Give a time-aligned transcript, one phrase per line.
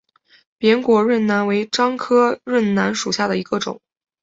[0.57, 3.79] 扁果润楠为樟科润楠属下的一个种。